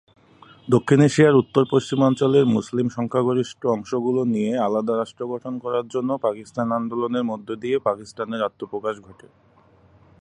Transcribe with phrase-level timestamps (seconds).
[0.67, 7.23] দক্ষিণ এশিয়ার উত্তর-পশ্চিমাঞ্চলের মুসলিম সংখ্যাগরিষ্ঠ অংশ গুলো নিয়ে আলাদা রাষ্ট্র গঠন করার জন্য পাকিস্তান আন্দোলনের
[7.23, 9.27] মধ্য দিয়ে পাকিস্তানের আত্মপ্রকাশ ঘটে।